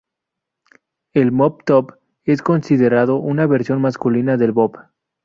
El 1.13 1.31
mop-top 1.31 1.99
es 2.23 2.41
considerado 2.41 3.17
una 3.17 3.45
versión 3.45 3.79
masculina 3.81 4.35
del 4.35 4.51
bob. 4.51 4.79